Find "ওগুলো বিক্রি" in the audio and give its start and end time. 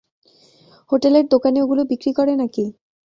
1.61-2.11